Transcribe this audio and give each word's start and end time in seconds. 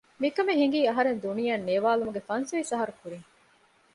މިކަމެއް 0.21 0.61
ހިނގީ 0.61 0.79
އަހަރެން 0.89 1.21
ދުނިޔެއަށް 1.23 1.65
ނޭވާލުމުގެ 1.67 2.21
ފަންސަވީސް 2.27 2.71
އަހަރު 2.73 2.93
ކުރީން 2.99 3.27